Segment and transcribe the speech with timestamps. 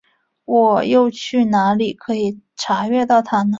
[0.45, 3.49] 我又去哪里可以查阅到它呢？